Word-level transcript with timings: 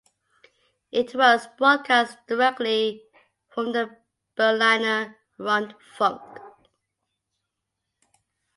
It 0.91 1.13
was 1.13 1.47
broadcast 1.59 2.17
directly 2.25 3.03
from 3.53 3.71
the 3.71 3.97
Berliner 4.35 5.15
Rundfunk. 5.37 6.23